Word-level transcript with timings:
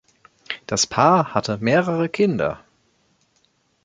Das 0.65 0.87
Paar 0.87 1.35
hatte 1.35 1.59
mehrere 1.59 2.09
Kinder. 2.09 2.63